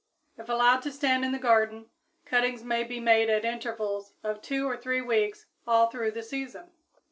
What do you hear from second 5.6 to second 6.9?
all through the season.